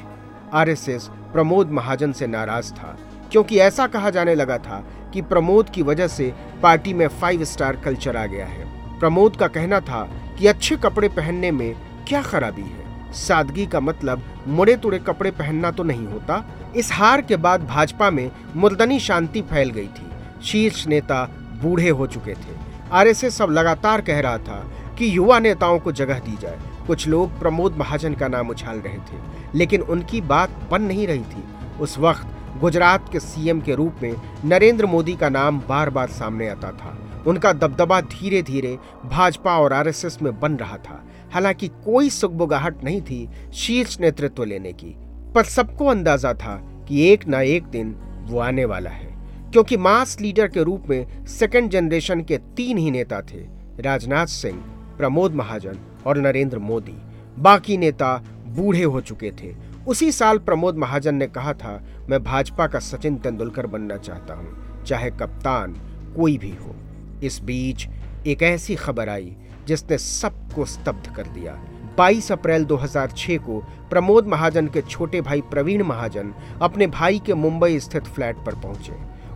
आरएसएस 0.53 1.09
प्रमोद 1.33 1.71
महाजन 1.71 2.11
से 2.11 2.27
नाराज़ 2.27 2.71
था, 2.73 2.97
क्योंकि 3.31 3.59
ऐसा 3.59 3.87
कहा 3.87 4.09
जाने 4.09 4.35
लगा 4.35 4.57
था 4.57 4.83
कि 5.13 5.21
प्रमोद 5.21 5.69
की 5.69 5.81
वजह 5.81 6.07
से 6.07 6.33
पार्टी 6.63 6.93
में 6.93 7.07
फाइव 7.09 7.43
स्टार 7.43 7.75
कल्चर 7.75 8.17
आ 8.17 8.25
गया 8.25 8.45
है। 8.45 8.65
प्रमोद 8.99 9.35
का 9.35 9.47
कहना 9.47 9.79
था 9.79 10.03
कि 10.39 10.47
अच्छे 10.47 10.75
कपड़े 10.75 11.09
पहनने 11.09 11.51
में 11.51 11.75
क्या 12.07 12.21
खराबी 12.21 12.61
है। 12.61 13.11
सादगी 13.13 13.65
का 13.65 13.79
मतलब 13.79 14.23
मुड़े 14.47 14.75
तुड़े 14.77 14.99
कपड़े 14.99 15.31
पहनना 15.31 15.71
तो 15.71 15.83
नहीं 15.83 16.05
होता। 16.07 16.43
इस 16.75 16.91
हार 16.93 17.21
के 17.21 17.35
बाद 17.37 17.65
भाजपा 17.67 18.09
में 18.09 18.29
मुर्दनी 18.55 18.99
शांति 18.99 19.41
फैल 19.41 19.69
गई 19.69 19.87
थी। 19.87 20.09
शीर्ष 20.43 20.85
नेता 20.87 21.23
बूढ़े 21.61 21.89
हो 21.89 22.07
चुके 22.07 22.33
थे। 22.33 22.55
आरएसएस 22.91 23.41
अब 23.41 23.51
लगातार 23.51 24.01
कह 24.01 24.19
रहा 24.19 24.37
था 24.37 24.59
कि 24.97 25.15
युवा 25.17 25.39
नेताओं 25.39 25.79
को 25.79 25.91
जगह 25.91 26.19
दी 26.19 26.37
जाए। 26.41 26.59
कुछ 26.87 27.07
लोग 27.07 27.39
प्रमोद 27.39 27.77
महाजन 27.77 28.13
का 28.13 28.27
नाम 28.27 28.49
उछाल 28.49 28.79
रहे 28.79 28.97
थे, 28.97 29.21
लेकिन 29.55 29.81
उनकी 29.83 30.21
बात 30.23 30.59
बन 30.71 30.81
नहीं 30.81 31.07
रही 31.07 31.23
थी। 31.23 31.43
उस 31.81 31.97
वक्त 31.97 32.59
गुजरात 32.61 33.09
के 33.11 33.19
सीएम 33.19 33.61
के 33.61 33.75
रूप 33.75 34.01
में 34.03 34.15
नरेंद्र 34.45 34.85
मोदी 34.85 35.15
का 35.15 35.29
नाम 35.29 35.59
बार 35.69 35.89
बार 35.89 36.09
सामने 36.09 36.47
आता 36.49 36.71
था। 36.71 36.97
उनका 37.27 37.53
दबदबा 37.53 37.99
धीरे 38.01 38.41
धीरे 38.41 38.77
भाजपा 39.05 39.57
और 39.59 39.73
आरएसएस 39.73 40.21
में 40.21 40.39
बन 40.39 40.55
रहा 40.55 40.77
था। 40.77 41.03
हालाँकि 41.33 41.67
कोई 41.85 42.09
सुगबुगाहट 42.09 42.83
नहीं 42.83 43.01
थी 43.01 43.27
शीर्ष 43.53 43.99
नेतृत्व 43.99 44.43
लेने 44.43 44.73
की, 44.73 44.95
पर 45.35 45.43
सबको 45.45 45.85
अंदाज़ा 45.85 46.33
था 46.33 46.55
कि 46.87 47.07
एक 47.11 47.27
ना 47.27 47.41
एक 47.41 47.67
दिन 47.67 47.95
वो 48.25 48.39
आने 48.39 48.65
वाला 48.65 48.89
है, 48.89 49.11
क्योंकि 49.51 49.77
मास 49.77 50.19
लीडर 50.21 50.47
के 50.47 50.63
रूप 50.63 50.89
में 50.89 51.25
सेकेंड 51.29 51.69
जनरेशन 51.69 52.21
के 52.21 52.37
तीन 52.57 52.77
ही 52.77 52.91
नेता 52.91 53.21
थे, 53.23 53.41
राजनाथ 53.79 54.25
सिंह 54.27 54.63
प्रमोद 54.97 55.35
महाजन 55.35 55.79
और 56.07 56.17
नरेंद्र 56.17 56.59
मोदी। 56.59 56.95
बाकी 57.39 57.77
नेता 57.77 58.15
बूढ़े 58.47 58.83
हो 58.83 59.01
चुके 59.01 59.31
थे। 59.31 59.53
उसी 59.87 60.11
साल 60.11 60.37
प्रमोद 60.37 60.77
महाजन 60.77 61.15
ने 61.15 61.27
कहा 61.27 61.53
था, 61.53 61.81
मैं 62.09 62.23
भाजपा 62.23 62.67
का 62.67 62.79
सचिन 62.79 63.17
तेंदुलकर 63.17 63.67
बनना 63.67 63.97
चाहता 63.97 64.33
हूँ, 64.33 64.83
चाहे 64.83 65.09
कप्तान 65.11 65.75
कोई 66.15 66.37
भी 66.37 66.51
हो। 66.51 66.75
इस 67.23 67.39
बीच 67.43 67.87
एक 68.27 68.43
ऐसी 68.43 68.75
खबर 68.75 69.09
आई, 69.09 69.35
जिसने 69.67 69.97
सबको 69.97 70.65
स्तब्ध 70.65 71.13
कर 71.15 71.27
दिया। 71.27 71.57
22 71.97 72.31
अप्रैल 72.31 72.65
2006 72.65 73.37
को 73.37 73.59
प्रमोद 73.89 74.27
महाजन 74.27 74.67
के 74.67 74.81
छोटे 74.81 75.21
भाई 75.21 75.41
प्रवीण 75.41 75.83
महाजन 75.83 76.33
अपने 76.61 76.87
भाई 76.87 77.19
के 77.19 77.33
मुंबई 77.33 77.79
स्थित 77.79 78.03
फ्लैट 78.05 78.37
पर 78.45 78.55
पहुँचे। 78.55 78.93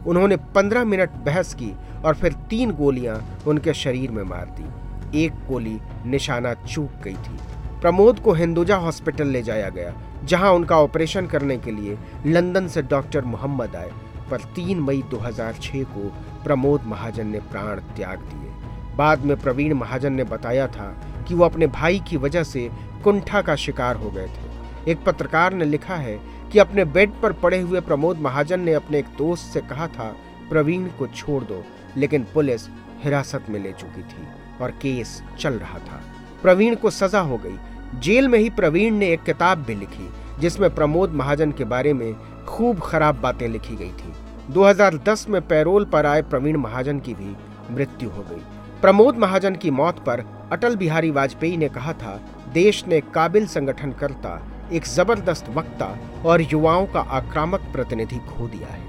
उन्होंने 0.08 0.38
15 0.56 0.86
मिनट 0.86 1.10
बहस 1.26 1.54
की 1.54 1.74
और 2.06 2.16
फिर 2.16 2.34
तीन 2.50 2.72
गोलियाँ 2.72 3.22
उनके 3.48 3.74
शरीर 3.74 4.12
में 4.12 4.24
मार 4.24 4.46
दी। 4.46 4.87
एक 5.16 5.34
गोली 5.48 5.80
निशाना 6.06 6.54
चूक 6.54 7.02
गई 7.04 7.14
थी। 7.14 7.38
प्रमोद 7.82 8.20
को 8.20 8.34
हिंदुजा 8.34 8.76
हॉस्पिटल 8.76 9.28
ले 9.28 9.42
जाया 9.42 9.70
गया, 9.70 9.94
जहाँ 10.24 10.52
उनका 10.52 10.78
ऑपरेशन 10.78 11.28
करने 11.28 11.58
के 11.58 11.72
लिए 11.72 11.98
लंदन 12.26 12.68
से 12.68 12.82
डॉक्टर 12.82 13.26
मोहम्मद 13.26 13.76
आए, 13.76 13.92
पर 14.32 14.42
3 14.56 14.80
मई 14.80 15.02
2006 15.02 15.84
को 15.84 16.10
प्रमोद 16.44 16.84
महाजन 16.84 17.28
ने 17.28 17.40
प्राण 17.40 17.80
त्याग 17.96 18.20
दिए। 18.20 18.96
बाद 18.96 19.26
में 19.26 19.36
प्रवीण 19.38 19.74
महाजन 19.74 20.14
ने 20.14 20.24
बताया 20.24 20.68
था 20.68 20.96
कि 21.28 21.34
वो 21.34 21.46
अपने 21.46 21.68
भाई 21.68 22.00
की 22.00 22.18
वजह 22.18 22.44
से 22.44 22.70
कुंठा 23.04 23.42
का 23.42 23.56
शिकार 23.56 23.96
हो 23.96 24.10
गए 24.10 24.28
थे। 24.28 24.92
एक 24.92 25.04
पत्रकार 25.04 25.54
ने 25.54 25.66
लिखा 25.66 25.96
है 25.96 26.20
कि 26.52 26.60
अपने 26.60 26.86
बेड 26.86 27.12
पर 27.22 27.34
पड़े 27.34 27.60
हुए 27.60 27.80
प्रमोद 27.80 28.18
महाजन 28.18 28.60
ने 28.60 28.74
अपने 28.74 29.00
एक 29.00 29.06
दोस्त 29.18 29.54
से 29.54 29.62
कहा 29.62 29.88
था, 29.88 30.16
प्रवीण 30.50 30.88
को 31.00 31.08
छोड़ 31.08 31.44
दो, 31.44 31.64
लेकिन 31.98 32.26
पुलिस 32.34 32.68
हिरासत 33.04 33.46
में 33.50 33.60
ले 33.60 33.72
चुकी 33.72 34.02
थी। 34.02 34.28
और 34.62 34.72
केस 34.72 35.24
चल 35.40 35.54
रहा 35.54 35.80
था। 35.80 36.02
प्रवीण 36.42 36.76
को 36.76 36.90
सजा 36.90 37.20
हो 37.20 37.38
गई। 37.38 37.58
जेल 38.00 38.28
में 38.28 38.40
ही 38.40 38.50
प्रवीण 38.50 38.94
ने 38.94 39.08
एक 39.08 39.24
किताब 39.24 39.58
भी 39.58 39.76
लिखी, 39.76 40.10
जिसमें 40.40 40.76
प्रमोद 40.76 41.12
महाजन 41.12 41.52
के 41.52 41.64
बारे 41.64 41.94
में 41.94 42.16
खूब 42.46 42.80
खराब 42.80 43.16
बातें 43.16 43.48
लिखी 43.48 43.76
गई 43.76 43.92
थी। 43.92 44.14
2010 44.50 45.30
में 45.30 45.48
पैरोल 45.48 45.86
पर 45.86 46.06
आए 46.06 46.22
प्रवीण 46.22 46.58
महाजन 46.58 47.00
की 47.00 47.14
भी 47.14 47.36
मृत्यु 47.74 48.10
हो 48.10 48.22
गई। 48.22 48.42
प्रमोद 48.82 49.18
महाजन 49.18 49.56
की 49.56 49.72
मौत 49.72 50.00
पर 50.00 50.24
अटल 50.52 50.76
बिहारी 50.76 51.12
वाजपेयी 51.12 51.58
ने 51.58 51.70
कहा 51.70 51.94
था, 51.94 52.22
देश 52.54 52.88
ने 52.88 53.02
काबिल 53.02 53.48
संगठनकर्ता, 53.48 54.48
एक 54.74 54.86
ज़बरदस्त 54.86 55.46
वक्ता 55.50 55.98
और 56.26 56.42
युवाओं 56.42 56.86
का 56.86 57.00
आक्रामक 57.00 57.60
प्रतिनिधि 57.60 58.18
खो 58.18 58.48
दिया 58.48 58.68
है। 58.68 58.82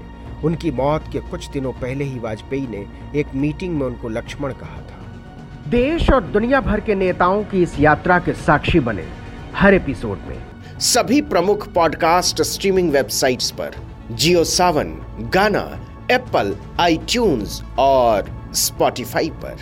उनकी 0.43 0.71
मौत 0.71 1.03
के 1.11 1.19
कुछ 1.19 1.49
दिनों 1.49 1.73
पहले 1.73 2.03
ही 2.03 2.19
वाजपेयी 2.19 2.67
ने 2.67 2.87
एक 3.19 3.27
मीटिंग 3.35 3.79
में 3.79 3.87
उनको 3.87 4.09
लक्ष्मण 4.09 4.53
कहा 4.53 4.81
देश 5.69 6.09
और 6.09 6.23
दुनिया 6.23 6.61
भर 6.61 6.79
के 6.79 6.95
नेताओं 6.95 7.43
की 7.43 7.61
इस 7.61 7.79
यात्रा 7.79 8.19
के 8.19 8.33
साक्षी 8.33 8.79
बने 8.79 9.03
हर 9.55 9.73
एपिसोड 9.73 10.19
में। 10.27 10.79
सभी 10.79 11.21
प्रमुख 11.21 11.67
पॉडकास्ट 11.73 12.41
स्ट्रीमिंग 12.41 12.91
वेबसाइट्स 12.91 13.51
पर 13.51 13.75
जियो 14.11 14.43
सावन, 14.43 14.95
गाना, 15.33 15.85
एप्पल, 16.11 16.55
आईट्यून्स 16.79 17.61
और 17.79 18.31
स्पॉटिफाई 18.53 19.29
पर। 19.29 19.57